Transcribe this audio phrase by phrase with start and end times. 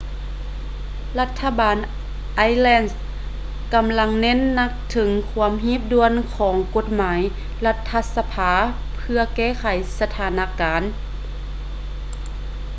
[1.19, 1.77] ລັດຖະບານ
[2.37, 2.97] ໄອແລນ irish
[3.73, 7.21] ກຳລັງເນັ້ນໜັກເຖິງຄວາມຮີບດ່ວນຂອງກົດໝາຍ
[7.65, 8.51] ລັດຖະສະພາ
[8.97, 9.65] ເພື່ອແກ້ໄຂ
[9.99, 10.81] ສະຖານະການ